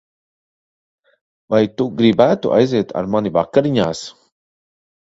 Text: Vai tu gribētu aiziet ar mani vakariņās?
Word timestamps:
Vai 1.55 1.61
tu 1.75 1.87
gribētu 2.01 2.55
aiziet 2.59 2.99
ar 3.03 3.13
mani 3.17 3.35
vakariņās? 3.39 4.07